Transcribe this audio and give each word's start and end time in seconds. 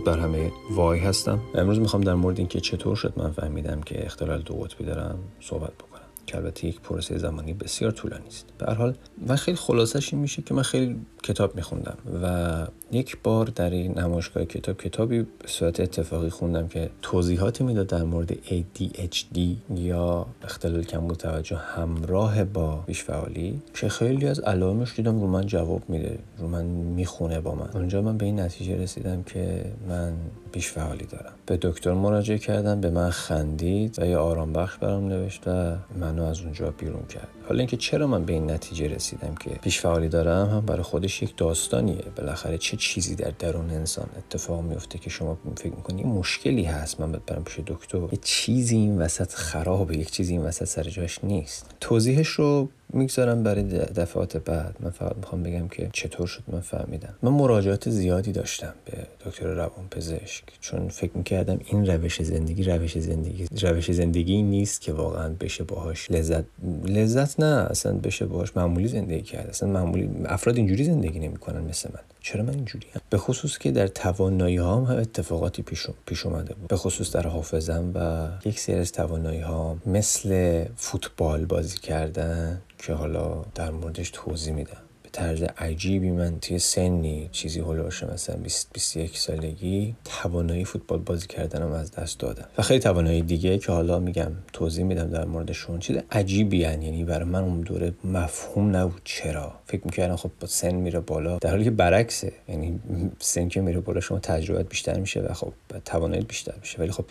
درود 0.00 0.16
بر 0.16 0.22
همه. 0.22 0.52
وای 0.70 0.98
هستم. 0.98 1.40
امروز 1.54 1.78
می‌خوام 1.78 2.02
در 2.02 2.14
مورد 2.14 2.38
اینکه 2.38 2.60
چطور 2.60 2.96
شد 2.96 3.12
من 3.16 3.30
فهمیدم 3.30 3.80
که 3.80 4.06
اختلال 4.06 4.40
دو 4.40 4.54
قطبی 4.54 4.84
دارم 4.84 5.18
صحبت 5.40 5.72
بکنم. 5.72 5.89
که 6.30 6.36
البته 6.36 6.66
یک 6.66 6.80
پروسه 6.80 7.18
زمانی 7.18 7.52
بسیار 7.52 7.90
طولانی 7.90 8.26
است. 8.26 8.46
به 8.58 8.66
هر 8.66 8.74
حال 8.74 8.94
و 9.28 9.36
خیلی 9.36 9.56
خلاصش 9.56 10.12
این 10.12 10.22
میشه 10.22 10.42
که 10.42 10.54
من 10.54 10.62
خیلی 10.62 10.96
کتاب 11.22 11.56
میخوندم 11.56 11.96
و 12.22 12.66
یک 12.92 13.16
بار 13.22 13.46
در 13.46 13.70
این 13.70 13.98
نمایشگاه 13.98 14.44
کتاب 14.44 14.76
کتابی 14.76 15.22
به 15.22 15.46
صورت 15.46 15.80
اتفاقی 15.80 16.30
خوندم 16.30 16.68
که 16.68 16.90
توضیحاتی 17.02 17.64
می‌داد 17.64 17.86
در 17.86 18.02
مورد 18.02 18.32
ADHD 18.32 19.38
یا 19.74 20.26
اختلال 20.42 20.82
کمبود 20.82 21.16
توجه 21.16 21.56
همراه 21.56 22.44
با 22.44 22.84
بیش 22.86 23.04
فعالی 23.04 23.62
که 23.74 23.88
خیلی 23.88 24.26
از 24.26 24.40
علائمش 24.40 24.96
دیدم 24.96 25.20
رو 25.20 25.26
من 25.26 25.46
جواب 25.46 25.82
میده 25.88 26.18
رو 26.38 26.48
من 26.48 26.64
می‌خونه 26.64 27.40
با 27.40 27.54
من. 27.54 27.68
اونجا 27.74 28.02
من 28.02 28.18
به 28.18 28.26
این 28.26 28.40
نتیجه 28.40 28.76
رسیدم 28.82 29.22
که 29.22 29.64
من 29.88 30.12
بیش 30.52 30.68
فعالی 30.68 31.06
دارم. 31.06 31.32
به 31.46 31.58
دکتر 31.62 31.92
مراجعه 31.92 32.38
کردم 32.38 32.80
به 32.80 32.90
من 32.90 33.10
خندید 33.10 33.98
و 33.98 34.06
یه 34.06 34.16
آرام 34.16 34.52
بخش 34.52 34.76
برام 34.76 35.08
نوشت 35.08 35.42
و 35.46 35.76
منو 36.00 36.19
از 36.22 36.40
اونجا 36.40 36.70
بیرون 36.70 37.06
کرد. 37.06 37.28
حالا 37.48 37.58
اینکه 37.58 37.76
چرا 37.76 38.06
من 38.06 38.24
به 38.24 38.32
این 38.32 38.50
نتیجه 38.50 38.88
رسیدم 38.88 39.34
که 39.34 39.50
بیش 39.62 39.80
فعالی 39.80 40.08
دارم 40.08 40.48
هم 40.48 40.60
برای 40.60 40.82
خودش 40.82 41.22
یک 41.22 41.36
داستانیه. 41.36 42.04
بالاخره 42.16 42.58
چه 42.58 42.76
چیزی 42.76 43.14
در 43.14 43.32
درون 43.38 43.70
انسان 43.70 44.08
اتفاق 44.18 44.62
میفته 44.62 44.98
که 44.98 45.10
شما 45.10 45.38
فکر 45.56 45.74
می‌کنی 45.74 46.02
مشکلی 46.02 46.64
هست؟ 46.64 47.00
من 47.00 47.12
برم 47.12 47.44
پیش 47.44 47.60
دکتر. 47.66 47.98
یه 47.98 48.18
چیزی 48.22 48.76
این 48.76 48.98
وسط 48.98 49.32
خرابه 49.32 49.96
یک 49.96 50.10
چیزی 50.10 50.32
این 50.32 50.42
وسط 50.42 50.64
سر 50.64 50.82
جاش 50.82 51.24
نیست. 51.24 51.74
توضیحش 51.80 52.28
رو 52.28 52.68
می‌گذارم 52.92 53.42
برای 53.42 53.62
دفعات 53.78 54.36
بعد. 54.36 54.76
من 54.80 54.90
فقط 54.90 55.16
می‌خوام 55.16 55.42
بگم 55.42 55.68
که 55.68 55.90
چطور 55.92 56.26
شد 56.26 56.42
من 56.48 56.60
فهمیدم. 56.60 57.14
من 57.22 57.30
مراجعات 57.30 57.90
زیادی 57.90 58.32
داشتم 58.32 58.74
به 58.84 59.06
دکتر 59.26 59.46
روان 59.46 59.88
پزشک 59.90 60.44
چون 60.60 60.88
فکر 60.88 61.10
می‌کردم 61.14 61.58
این 61.66 61.86
روش 61.86 62.22
زندگی 62.22 62.62
روش 62.62 62.98
زندگی 62.98 63.46
روش 63.62 63.92
زندگی 63.92 64.42
نیست 64.42 64.80
که 64.80 64.92
واقعا 64.92 65.34
بشه 65.40 65.64
باهاش 65.64 66.10
لذت. 66.10 66.44
لذت 66.84 67.40
نه 67.40 67.66
اصلا 67.70 67.92
بشه 67.92 68.26
باهاش 68.26 68.56
معمولی 68.56 68.88
زندگی 68.88 69.22
کرد. 69.22 69.48
اصلا 69.48 69.68
معمولی 69.68 70.10
افراد 70.24 70.56
اینجوری 70.56 70.84
زندگی 70.84 71.18
نمی‌کنن 71.18 71.60
مثل 71.60 71.88
من. 71.94 72.00
چرا 72.20 72.42
من 72.42 72.54
اینجوری 72.54 72.86
هم؟ 72.94 73.00
به 73.10 73.18
خصوص 73.18 73.58
که 73.58 73.70
در 73.70 73.86
توانایی 73.86 74.56
هم, 74.56 74.84
هم 74.84 74.96
اتفاقاتی 74.96 75.62
پیش, 75.62 75.86
پیش 76.06 76.26
اومده 76.26 76.54
بود. 76.54 76.68
به 76.68 76.76
خصوص 76.76 77.16
در 77.16 77.26
حافظم 77.26 77.92
و 77.94 78.28
یک 78.48 78.60
سری 78.60 78.76
از 78.76 78.92
توانایی 78.92 79.40
ها 79.40 79.76
مثل 79.86 80.64
فوتبال 80.76 81.44
بازی 81.44 81.78
کردن 81.78 82.60
که 82.82 82.92
حالا 82.92 83.44
در 83.54 83.70
موردش 83.70 84.10
توضیح 84.10 84.54
میدم. 84.54 84.76
به 85.02 85.08
طرز 85.12 85.42
عجیبی 85.42 86.10
من 86.10 86.40
توی 86.40 86.58
سنی 86.58 87.28
چیزی 87.32 87.60
هلوش 87.60 88.04
مثلا 88.04 88.36
20 88.36 88.68
21 88.72 89.18
سالگی 89.18 89.94
توانایی 90.04 90.64
فوتبال 90.64 90.98
بازی 90.98 91.26
کردنم 91.26 91.72
از 91.72 91.90
دست 91.90 92.18
دادم. 92.18 92.46
و 92.58 92.62
خیلی 92.62 92.80
توانایی 92.80 93.22
دیگه 93.22 93.58
که 93.58 93.72
حالا 93.72 93.98
میگم 93.98 94.32
توضیح 94.52 94.84
میدم 94.84 95.10
در 95.10 95.24
موردشون. 95.24 95.78
چیز 95.78 95.96
عجیبی 96.10 96.64
هن. 96.64 96.82
یعنی 96.82 97.04
برای 97.04 97.24
من 97.24 97.42
اون 97.42 97.60
دوره 97.60 97.92
مفهوم 98.04 98.76
نبود 98.76 99.00
چرا. 99.04 99.52
فکر 99.66 99.82
می‌کردم 99.84 100.16
خب 100.16 100.30
با 100.40 100.46
سن 100.46 100.74
میره 100.74 101.00
بالا. 101.00 101.38
در 101.38 101.50
حالی 101.50 101.64
که 101.64 101.70
برعکسه 101.70 102.32
یعنی 102.48 102.80
سن 103.18 103.48
که 103.48 103.60
میره 103.60 103.80
بالا 103.80 104.00
شما 104.00 104.18
تجربه 104.18 104.62
بیشتر 104.62 105.00
میشه 105.00 105.20
و 105.20 105.32
خب 105.32 105.52
توانایی 105.84 106.22
بیشتر 106.22 106.54
میشه. 106.60 106.78
ولی 106.78 106.90
خب 106.90 107.04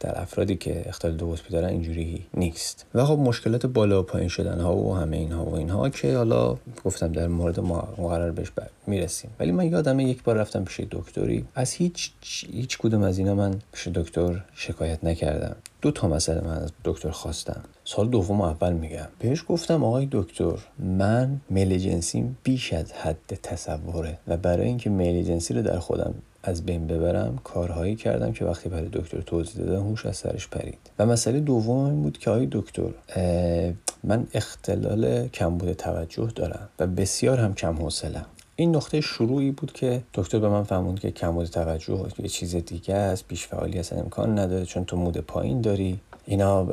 در 0.00 0.20
افرادی 0.20 0.56
که 0.56 0.88
اختلال 0.88 1.16
دو 1.16 1.30
قطبی 1.30 1.50
دارن 1.50 1.68
اینجوری 1.68 2.26
نیست. 2.34 2.86
و 2.94 3.04
خب 3.04 3.18
مشکلات 3.18 3.66
بالا 3.66 4.00
و 4.00 4.02
پایین 4.02 4.28
شدن 4.28 4.60
ها 4.60 4.76
و 4.76 4.96
همه 4.96 5.16
اینها 5.16 5.44
و 5.44 5.54
اینها 5.54 5.88
که 5.88 6.16
حالا 6.16 6.56
گفتم 6.84 7.12
در 7.12 7.28
مورد 7.28 7.60
ما 7.60 7.80
قرار 7.80 8.30
بهش 8.30 8.52
می‌رسیم. 8.86 9.30
ولی 9.40 9.52
من 9.52 9.66
یادم 9.66 10.00
یک 10.00 10.22
بار 10.22 10.36
رفتم 10.36 10.64
پیش 10.64 10.80
دکتری. 10.90 11.44
از 11.54 11.72
هیچ 11.72 12.12
هیچ 12.52 12.78
کدوم 12.78 13.02
از 13.02 13.18
اینا 13.18 13.34
من 13.34 13.54
پیش 13.72 13.88
دکتر 13.88 14.40
شکایت 14.54 15.04
نکردم. 15.04 15.56
دو 15.82 15.90
تا 15.90 16.08
مسئله 16.08 16.40
من 16.40 16.58
از 16.62 16.70
دکتر 16.84 17.10
خواستم. 17.10 17.60
سال 17.84 18.08
دوم 18.08 18.40
اول 18.40 18.72
میگم. 18.72 19.08
بهش 19.18 19.44
گفتم 19.48 19.84
آقای 19.84 20.08
دکتر 20.12 20.58
من 20.78 21.40
میل 21.50 21.78
جنسیم 21.78 22.38
بیش 22.42 22.72
از 22.72 22.92
حد 22.92 23.38
تصوره 23.42 24.18
و 24.28 24.36
برای 24.36 24.66
اینکه 24.66 24.90
میل 24.90 25.22
جنسی 25.24 25.54
رو 25.54 25.62
در 25.62 25.78
خودم 25.78 26.14
از 26.42 26.66
بین 26.66 26.86
ببرم 26.86 27.38
کارهایی 27.44 27.96
کردم 27.96 28.32
که 28.32 28.44
وقتی 28.44 28.68
برای 28.68 28.88
دکتر 28.92 29.20
توضیح 29.20 29.64
دادم 29.64 29.82
هوش 29.82 30.06
از 30.06 30.16
سرش 30.16 30.48
پرید. 30.48 30.78
و 30.98 31.06
مسئله 31.06 31.40
دوم 31.40 31.84
این 31.84 32.02
بود 32.02 32.18
که 32.18 32.30
آقای 32.30 32.48
دکتر 32.52 32.90
من 34.04 34.26
اختلال 34.34 35.28
کمبود 35.28 35.72
توجه 35.72 36.32
دارم 36.34 36.68
و 36.78 36.86
بسیار 36.86 37.38
هم 37.38 37.54
کم 37.54 37.74
حوصلم. 37.76 38.26
این 38.56 38.76
نقطه 38.76 39.00
شروعی 39.00 39.50
بود 39.50 39.72
که 39.72 40.02
دکتر 40.14 40.38
به 40.38 40.48
من 40.48 40.62
فهموند 40.62 41.00
که 41.00 41.10
کمبود 41.10 41.46
توجه 41.46 42.06
یه 42.18 42.28
چیز 42.28 42.56
دیگه 42.56 42.94
است 42.94 43.24
بیش 43.28 43.46
فعالی 43.46 43.78
اصلا 43.78 43.98
امکان 43.98 44.38
نداره 44.38 44.64
چون 44.64 44.84
تو 44.84 44.96
مود 44.96 45.18
پایین 45.18 45.60
داری. 45.60 46.00
اینا 46.30 46.68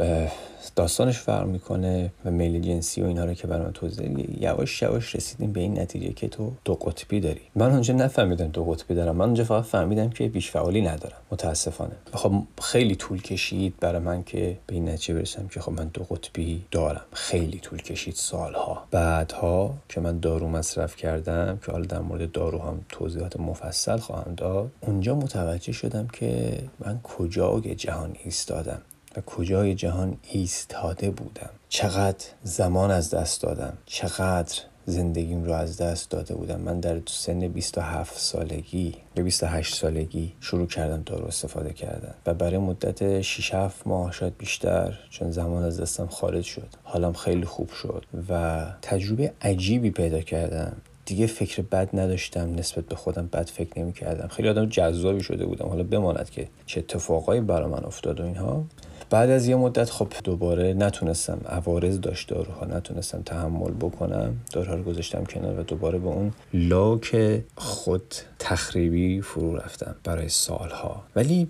داستانش 0.75 1.19
فرق 1.19 1.47
می‌کنه 1.47 2.11
و 2.25 2.31
میل 2.31 2.59
جنسی 2.59 3.01
و 3.01 3.05
اینا 3.05 3.25
رو 3.25 3.33
که 3.33 3.47
برام 3.47 3.71
توضیح 3.71 4.41
یواش 4.41 4.81
یواش 4.81 5.15
رسیدیم 5.15 5.51
به 5.51 5.59
این 5.59 5.79
نتیجه 5.79 6.13
که 6.13 6.27
تو 6.27 6.51
دو 6.65 6.73
قطبی 6.73 7.19
داری. 7.19 7.41
من 7.55 7.71
اونجا 7.71 7.93
نفهمیدم 7.93 8.47
دو 8.47 8.63
قطبی 8.63 8.95
دارم 8.95 9.15
من 9.15 9.25
اونجا 9.25 9.43
فقط 9.43 9.63
فهمیدم 9.63 10.09
که 10.09 10.27
بیش 10.27 10.51
فعالی 10.51 10.81
ندارم. 10.81 11.17
متاسفانه. 11.31 11.95
خب 12.13 12.33
خیلی 12.61 12.95
طول 12.95 13.21
کشید 13.21 13.73
برای 13.79 14.01
من 14.01 14.23
که 14.23 14.57
به 14.67 14.75
این 14.75 14.89
نتیجه 14.89 15.13
برسم 15.13 15.47
که 15.47 15.59
خب 15.59 15.71
من 15.71 15.87
دو 15.93 16.03
قطبی 16.03 16.65
دارم. 16.71 17.05
خیلی 17.13 17.59
طول 17.59 17.81
کشید 17.81 18.15
سالها. 18.15 18.83
بعدها 18.91 19.73
که 19.89 20.01
من 20.01 20.19
دارو 20.19 20.47
مصرف 20.47 20.95
کردم 20.95 21.59
که 21.65 21.71
حالا 21.71 21.85
در 21.85 21.99
مورد 21.99 22.31
دارو 22.31 22.59
هم 22.59 22.85
توضیحات 22.89 23.39
مفصل 23.39 23.97
خواهم 23.97 24.33
داد 24.37 24.71
اونجا 24.81 25.15
متوجه 25.15 25.71
شدم 25.71 26.07
که 26.07 26.59
من 26.79 26.99
کجای 27.03 27.75
جهان 27.75 28.15
ایستادم. 28.23 28.81
کجای 29.25 29.75
جهان 29.75 30.17
ایستاده 30.31 31.11
بودم. 31.11 31.49
چقدر 31.69 32.25
زمان 32.43 32.91
از 32.91 33.09
دست 33.09 33.41
دادم. 33.41 33.77
چقدر 33.85 34.61
زندگیم 34.85 35.43
رو 35.43 35.53
از 35.53 35.77
دست 35.77 36.09
داده 36.09 36.35
بودم. 36.35 36.61
من 36.61 36.79
در 36.79 37.01
سن 37.05 37.47
27 37.47 38.19
سالگی 38.19 38.95
یا 39.15 39.23
28 39.23 39.75
سالگی 39.75 40.33
شروع 40.41 40.67
کردم 40.67 41.03
دارو 41.05 41.25
استفاده 41.25 41.73
کردن. 41.73 42.13
و 42.25 42.33
برای 42.33 42.57
مدت 42.57 43.21
6 43.21 43.53
7 43.53 43.87
ماه 43.87 44.11
شاید 44.11 44.37
بیشتر 44.37 44.99
چون 45.09 45.31
زمان 45.31 45.63
از 45.63 45.81
دستم 45.81 46.07
خارج 46.07 46.43
شد. 46.43 46.67
حالم 46.83 47.13
خیلی 47.13 47.45
خوب 47.45 47.69
شد 47.69 48.05
و 48.29 48.65
تجربه 48.81 49.33
عجیبی 49.41 49.91
پیدا 49.91 50.21
کردم. 50.21 50.75
دیگه 51.05 51.27
فکر 51.27 51.61
بد 51.61 51.89
نداشتم. 51.93 52.55
نسبت 52.55 52.85
به 52.85 52.95
خودم 52.95 53.27
بد 53.27 53.49
فکر 53.49 53.79
نمی 53.79 53.93
کردم 53.93 54.27
خیلی 54.27 54.49
آدم 54.49 54.65
جذابی 54.65 55.23
شده 55.23 55.45
بودم. 55.45 55.67
حالا 55.67 55.83
بماند 55.83 56.29
که 56.29 56.47
چه 56.65 56.79
اتفاقایی 56.79 57.41
برای 57.41 57.69
من 57.69 57.85
افتاد 57.85 58.19
و 58.19 58.23
اینها. 58.23 58.63
بعد 59.09 59.29
از 59.29 59.47
یه 59.47 59.55
مدت 59.55 59.89
خب 59.89 60.07
دوباره 60.23 60.73
نتونستم 60.73 61.39
عوارض 61.45 61.99
داشت 62.01 62.29
داروها 62.29 62.65
نتونستم 62.65 63.21
تحمل 63.21 63.71
بکنم. 63.71 64.37
داروها 64.53 64.75
رو 64.75 64.83
گذاشتم 64.83 65.23
کنار 65.23 65.59
و 65.59 65.63
دوباره 65.63 65.99
به 65.99 66.07
اون 66.07 66.33
لاک 66.53 67.41
خود 67.55 68.15
تخریبی 68.39 69.21
فرو 69.21 69.55
رفتم 69.55 69.95
برای 70.03 70.29
سالها. 70.29 71.03
ولی 71.15 71.47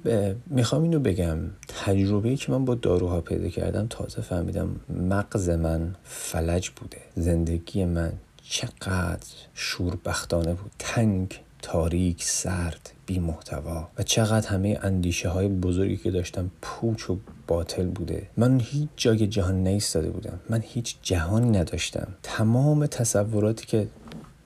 می‌خوام 0.47 0.83
اینو 0.83 0.99
بگم 0.99 1.37
تجربه 1.85 2.35
که 2.35 2.51
من 2.51 2.65
با 2.65 2.75
داروها 2.75 3.21
پیدا 3.21 3.49
کردم 3.49 3.87
تازه 3.89 4.21
فهمیدم 4.21 4.75
مغز 4.89 5.49
من 5.49 5.95
فلج 6.03 6.69
بوده. 6.69 6.97
زندگی 7.15 7.85
من 7.85 8.13
چقدر 8.49 9.27
شوربختانه 9.53 10.53
بود. 10.53 10.71
تنگ 10.79 11.39
تاریک 11.61 12.23
سرد 12.23 12.91
بی 13.05 13.19
محتوا 13.19 13.87
و 13.97 14.03
چقدر 14.03 14.47
همه 14.47 14.79
اندیشه 14.83 15.29
های 15.29 15.47
بزرگی 15.47 15.97
که 15.97 16.11
داشتم 16.11 16.51
پوچ 16.61 17.09
و 17.09 17.17
باطل 17.47 17.85
بوده. 17.85 18.27
من 18.37 18.59
هیچ 18.59 18.89
جای 18.95 19.27
جهان 19.27 19.63
نیستاده 19.63 20.09
بودم. 20.09 20.39
من 20.49 20.63
هیچ 20.67 20.95
جهانی 21.01 21.59
نداشتم. 21.59 22.07
تمام 22.23 22.85
تصوراتی 22.85 23.65
که 23.65 23.87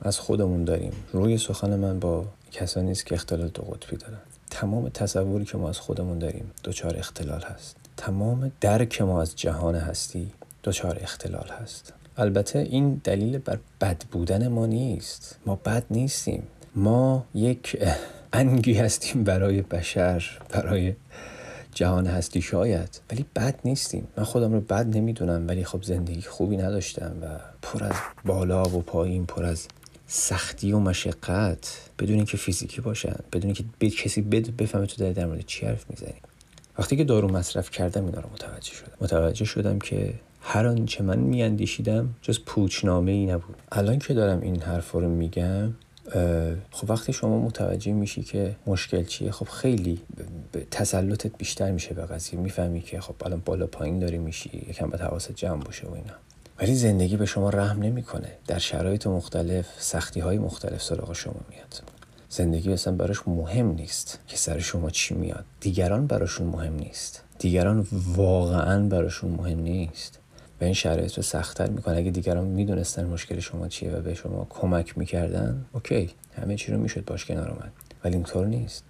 از 0.02 0.20
خودمون 0.20 0.64
داریم. 0.64 0.94
روی 1.14 1.38
سخن 1.38 1.76
من 1.76 2.00
با 2.00 2.26
کسانی 2.52 2.92
است 2.92 3.06
که 3.06 3.16
اختلال 3.16 3.48
دو 3.48 3.62
قطبی 3.62 3.98
دارن. 3.98 4.20
تمام 4.50 4.90
تصوری 4.90 5.46
که 5.46 5.58
ما 5.58 5.70
از 5.70 5.80
خودمون 5.80 6.20
داریم 6.20 6.52
دچار 6.64 6.98
اختلال 6.98 7.42
هست. 7.42 7.76
تمام 7.98 8.52
درک 8.62 9.02
ما 9.02 9.22
از 9.22 9.36
جهان 9.36 9.76
هستی 9.76 10.32
دچار 10.64 11.00
اختلال 11.02 11.48
هست. 11.62 11.94
البته 12.18 12.60
این 12.60 13.02
دلیل 13.04 13.38
بر 13.38 13.60
بد 13.82 14.04
بودن 14.12 14.48
ما 14.48 14.66
نیست. 14.66 15.40
ما 15.46 15.56
بد 15.56 15.84
نیستیم. 15.90 16.44
ما 16.76 17.26
یک 17.36 17.78
انگی 18.34 18.74
هستیم 18.74 19.24
برای 19.24 19.62
بشر 19.62 20.40
برای 20.50 20.94
جهان 21.74 22.08
هستی 22.08 22.42
شاید. 22.42 23.02
ولی 23.12 23.26
بد 23.36 23.60
نیستیم. 23.66 24.08
من 24.18 24.24
خودم 24.24 24.54
رو 24.54 24.62
بد 24.62 24.98
نمی‌دونم 24.98 25.48
ولی 25.48 25.64
خب 25.64 25.84
زندگی 25.84 26.22
خوبی 26.22 26.58
نداشتم 26.58 27.16
و 27.22 27.26
پر 27.62 27.84
از 27.84 27.96
بالا 28.26 28.64
و 28.64 28.82
پایین 28.82 29.26
پر 29.26 29.46
از 29.46 29.68
سختی 30.08 30.72
و 30.72 30.80
مشقت. 30.80 31.78
بدون 32.00 32.16
اینکه 32.16 32.38
فیزیکی 32.38 32.82
باشن 32.82 33.16
بدون 33.34 33.46
اینکه 33.46 33.64
به 33.80 33.90
کسی 33.90 34.22
بد 34.22 34.50
بفهمه 34.50 34.86
تو 34.86 34.96
داری 34.98 35.14
در 35.14 35.26
مورد 35.26 35.46
چی 35.46 35.66
حرف 35.66 35.86
می‌زنی. 35.90 36.22
وقتی 36.80 36.96
که 36.96 37.04
دارو 37.04 37.32
مصرف 37.32 37.72
کردم 37.72 38.06
اینا 38.06 38.20
رو 38.20 38.30
متوجه 38.34 38.74
شدم. 38.74 38.92
متوجه 39.02 39.46
شدم 39.46 39.80
که 39.80 40.14
هر 40.42 40.68
آنچه 40.68 41.04
من 41.04 41.20
میاندیشیدم 41.20 42.10
جز 42.22 42.40
پوچنامه 42.40 43.12
ای 43.12 43.26
نبود. 43.26 43.56
الان 43.72 44.00
که 44.00 44.14
دارم 44.14 44.42
این 44.42 44.62
حرف 44.62 44.92
رو 44.92 45.10
میگم 45.10 45.74
خب 46.72 46.90
وقتی 46.90 47.14
شما 47.14 47.40
متوجه 47.40 47.94
میشی 47.94 48.24
که 48.24 48.56
مشکل 48.68 49.04
چیه 49.04 49.32
خب 49.32 49.48
خیلی 49.48 50.02
تسلطت 50.72 51.38
بیشتر 51.38 51.72
میشه 51.72 51.94
به 51.94 52.06
قضیه. 52.06 52.40
می‌فهمی 52.40 52.82
که 52.82 53.02
خب 53.02 53.16
الان 53.26 53.42
بالا 53.46 53.68
پایین 53.68 54.00
داری 54.00 54.18
میشی 54.18 54.66
یکم 54.70 54.90
به 54.90 54.98
حواست 54.98 55.32
جمع 55.32 55.64
باشه 55.64 55.88
و 55.88 55.94
اینا. 55.94 56.14
ولی 56.60 56.76
زندگی 56.76 57.18
به 57.18 57.26
شما 57.26 57.50
رحم 57.50 57.84
نمی‌کنه. 57.84 58.38
در 58.48 58.60
شرایط 58.60 59.08
مختلف 59.08 59.68
سختی 59.78 60.20
های 60.20 60.38
مختلف 60.38 60.84
سراغ 60.84 61.14
شما 61.14 61.42
میاد. 61.50 61.82
زندگی 62.30 62.74
اصلا 62.74 62.96
براش 62.96 63.28
مهم 63.28 63.72
نیست 63.72 64.20
که 64.28 64.38
سر 64.38 64.60
شما 64.60 64.90
چی 64.90 65.14
میاد. 65.14 65.46
دیگران 65.60 66.08
براشون 66.08 66.48
مهم 66.48 66.76
نیست. 66.76 67.24
دیگران 67.40 67.88
واقعا 68.16 68.88
براشون 68.88 69.32
مهم 69.32 69.60
نیست. 69.60 70.20
و 70.62 70.64
این 70.64 70.74
شرایط 70.74 71.14
رو 71.14 71.24
سختتر 71.24 71.70
می‌کنه. 71.70 71.98
اگه 71.98 72.12
دیگران 72.12 72.48
می‌دونستن 72.48 73.06
مشکل 73.06 73.40
شما 73.40 73.68
چیه 73.68 73.92
و 73.92 74.02
به 74.02 74.14
شما 74.14 74.48
کمک 74.50 74.98
می‌کردن 74.98 75.66
اوکی 75.74 76.10
همه 76.42 76.56
چی 76.56 76.72
رو 76.72 76.80
می‌شد 76.80 77.06
باش 77.06 77.26
کنار 77.26 77.50
اومد. 77.50 77.72
ولی 78.04 78.16
اینطور 78.16 78.48
نیست. 78.48 78.84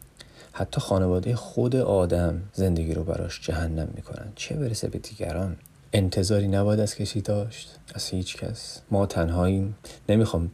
حتی 0.51 0.81
خانواده 0.81 1.35
خود 1.35 1.75
آدم 1.75 2.41
زندگی 2.53 2.93
رو 2.93 3.03
براش 3.03 3.41
جهنم 3.41 3.87
می‌کنن. 3.95 4.31
چه 4.35 4.55
برسه 4.55 4.87
به 4.87 4.99
دیگران؟ 4.99 5.55
انتظاری 5.93 6.47
نباید 6.47 6.79
از 6.79 6.95
کسی 6.95 7.21
داشت؟ 7.21 7.79
از 7.95 8.09
هیچ 8.09 8.37
کس. 8.37 8.81
ما 8.91 9.05
تنهاییم. 9.05 9.75
نمی‌خوام 10.09 10.51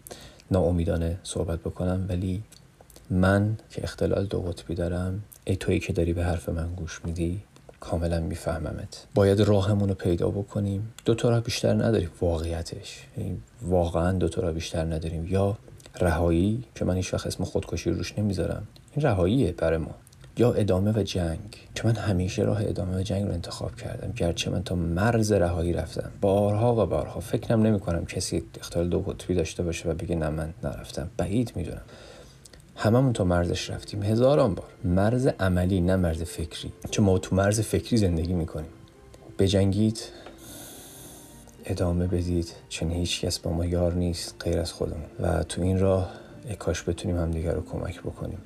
ناامیدانه 0.51 1.19
صحبت 1.23 1.59
بکنم 1.59 2.05
ولی 2.09 2.43
من 3.09 3.57
که 3.69 3.83
اختلال 3.83 4.25
دو 4.25 4.41
قطبی 4.41 4.75
دارم 4.75 5.23
ای 5.45 5.55
تویی 5.55 5.79
که 5.79 5.93
داری 5.93 6.13
به 6.13 6.23
حرف 6.23 6.49
من 6.49 6.75
گوش 6.75 7.01
میدی؟ 7.05 7.43
کاملا 7.79 8.19
میفهممت. 8.19 9.05
باید 9.15 9.41
راهمون 9.41 9.89
رو 9.89 9.95
پیدا 9.95 10.29
بکنیم. 10.29 10.93
دو 11.05 11.15
تا 11.15 11.29
راه 11.29 11.39
بیشتر 11.39 11.73
نداریم. 11.73 12.09
واقعیتش. 12.21 13.03
یعنی 13.17 13.37
واقعا 13.61 14.11
دو 14.11 14.29
تا 14.29 14.41
راه 14.41 14.51
بیشتر 14.51 14.85
نداریم. 14.85 15.27
یا 15.27 15.57
رهایی 16.01 16.63
که 16.75 16.85
من 16.85 16.95
هیچ 16.95 17.13
وقت 17.13 17.27
اسم 17.27 17.43
خودکشی 17.43 17.89
روش 17.89 18.19
نمی‌ذارم. 18.19 18.67
این 18.95 19.05
رهاییه 19.05 19.51
برای 19.51 19.77
ما. 19.77 19.95
یا 20.37 20.53
ادامه 20.53 20.91
و 20.99 21.03
جنگ. 21.03 21.67
که 21.75 21.87
من 21.87 21.95
همیشه 21.95 22.43
راه 22.43 22.61
ادامه 22.61 22.99
و 22.99 23.01
جنگ 23.01 23.25
رو 23.25 23.33
انتخاب 23.33 23.75
کردم. 23.75 24.11
گرچه 24.11 24.51
من 24.51 24.63
تا 24.63 24.75
مرز 24.75 25.31
رهایی 25.31 25.73
رفتم. 25.73 26.11
بارها 26.21 26.83
و 26.83 26.85
بارها. 26.85 27.19
فکرم 27.19 27.61
نمی 27.61 27.79
کنم 27.79 28.05
کسی 28.05 28.43
اختلال 28.59 28.89
دو 28.89 28.99
قطبی 28.99 29.33
داشته 29.33 29.63
باشه 29.63 29.89
و 29.89 29.93
بگه 29.93 30.15
نه 30.15 30.29
من 30.29 30.53
نرفتم. 30.63 31.09
بعید 31.17 31.51
می‌دونم. 31.55 31.81
هممون 32.79 33.13
تا 33.13 33.23
مرزش 33.23 33.69
رفتیم. 33.69 34.03
هزاران 34.03 34.53
بار. 34.53 34.67
مرز 34.83 35.27
عملی 35.27 35.81
نه 35.81 35.95
مرز 35.95 36.23
فکری. 36.23 36.73
چون 36.91 37.05
ما 37.05 37.17
تو 37.17 37.35
مرز 37.35 37.61
فکری 37.61 37.97
زندگی 37.97 38.33
می‌کنیم. 38.33 38.69
بجنگید. 39.39 39.99
ادامه 41.65 42.07
بدید. 42.07 42.53
چون 42.69 42.91
هیچ 42.91 43.21
کس 43.21 43.39
با 43.39 43.51
ما 43.51 43.65
یار 43.65 43.93
نیست 43.93 44.35
غیر 44.39 44.59
از 44.59 44.73
خودمون. 44.73 45.05
و 45.19 45.43
تو 45.43 45.61
این 45.61 45.79
راه 45.79 46.11
کاش 46.59 46.89
بتونیم 46.89 47.17
همدیگر 47.17 47.51
رو 47.53 47.65
کمک 47.65 47.99
بکنیم. 48.01 48.37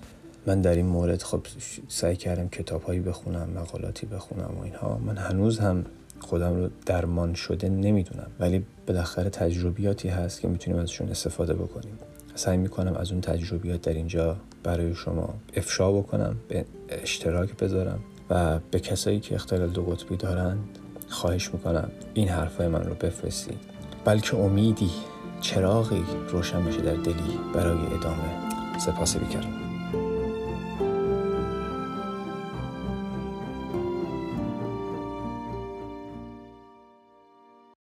من 0.46 0.62
در 0.62 0.76
این 0.76 0.86
مورد 0.86 1.24
خب 1.24 1.42
سعی 1.88 2.16
کردم 2.16 2.50
کتابهایی 2.50 3.00
بخونم 3.00 3.50
مقالاتی 3.50 4.06
بخونم 4.06 4.58
و 4.60 4.64
اینها. 4.64 4.98
من 4.98 5.18
هنوز 5.18 5.60
هم 5.60 5.86
خودم 6.20 6.56
رو 6.56 6.70
درمان 6.86 7.34
شده 7.34 7.70
نمی‌دونم. 7.70 8.28
ولی 8.40 8.66
بالاخره 8.88 9.30
تجربیاتی 9.30 10.10
هست 10.10 10.42
که 10.42 10.48
می‌تونیم 10.48 10.80
ازشون 10.80 11.10
استفاده 11.10 11.54
بکنیم. 11.54 11.98
سعی 12.36 12.58
می‌کنم 12.58 12.94
از 12.94 13.12
اون 13.12 13.22
تجربیات 13.22 13.82
در 13.82 13.94
اینجا 13.94 14.38
برای 14.64 14.96
شما 14.96 15.34
افشا 15.56 15.92
بکنم 15.92 16.36
به 16.48 16.66
اشتراک 16.90 17.58
بذارم 17.58 18.00
و 18.30 18.60
به 18.72 18.80
کسایی 18.80 19.20
که 19.20 19.36
اختلال 19.36 19.70
دو 19.70 19.84
قطبی 19.84 20.18
دارند 20.18 20.78
خواهش 21.10 21.54
می‌کنم 21.54 21.92
این 22.14 22.28
حرفای 22.28 22.68
من 22.68 22.84
رو 22.84 22.94
بفرستید. 22.94 23.60
بلکه 24.06 24.38
امیدی 24.38 24.90
چراغی 25.42 26.04
روشن 26.30 26.66
بشه 26.66 26.82
در 26.82 26.94
دلی 26.94 27.40
برای 27.54 27.86
ادامه 27.86 28.80
سپاس 28.80 29.18
بیکرم. 29.18 29.61